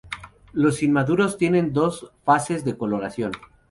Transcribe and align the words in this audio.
Los 0.53 0.81
inmaduros 0.81 1.37
tienen 1.37 1.73
dos 1.73 2.11
fases 2.25 2.65
de 2.65 2.75
coloración. 2.75 3.33